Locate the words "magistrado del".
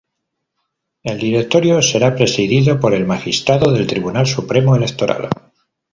3.05-3.85